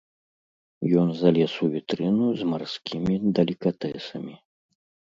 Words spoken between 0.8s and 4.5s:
Ён залез у вітрыну з марскімі далікатэсамі.